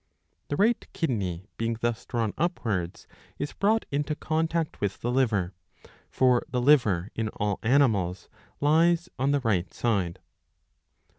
^^ 0.45 0.47
The 0.47 0.55
right 0.55 0.87
kidney 0.93 1.45
being 1.57 1.77
thus 1.79 2.07
drawn 2.07 2.33
upwards 2.35 3.05
is 3.37 3.53
brought 3.53 3.85
into 3.91 4.15
contact 4.15 4.81
with 4.81 4.99
the 5.01 5.11
liver; 5.11 5.53
for 6.09 6.43
the 6.49 6.59
liver 6.59 7.09
in 7.13 7.29
all 7.29 7.59
animals 7.61 8.27
lies 8.59 9.09
on 9.19 9.29
the 9.31 9.41
right 9.41 9.71
side. 9.71 10.19